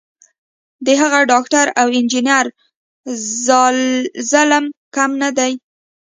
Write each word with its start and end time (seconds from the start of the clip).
د 0.85 0.87
هغه 1.01 1.19
ډاکټر 1.31 1.65
او 1.81 1.87
انجینر 1.99 2.45
ظلم 4.31 4.65
کم 4.95 5.11
نه 5.23 5.29
دی. 5.37 5.51